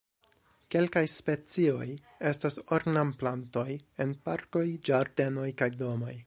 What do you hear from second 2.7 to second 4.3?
ornamplantoj en